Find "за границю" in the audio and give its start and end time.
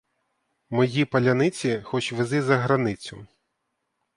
2.41-3.27